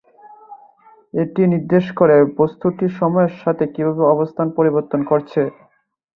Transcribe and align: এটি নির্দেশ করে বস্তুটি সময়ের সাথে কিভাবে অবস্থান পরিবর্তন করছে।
এটি 1.13 1.41
নির্দেশ 1.53 1.85
করে 1.99 2.15
বস্তুটি 2.37 2.85
সময়ের 2.99 3.33
সাথে 3.41 3.63
কিভাবে 3.73 4.03
অবস্থান 4.13 4.47
পরিবর্তন 4.57 4.99
করছে। 5.09 5.41